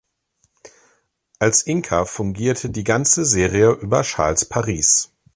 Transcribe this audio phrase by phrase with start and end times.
[1.37, 5.13] Als Inker fungierte die ganze Serie über Charles Paris.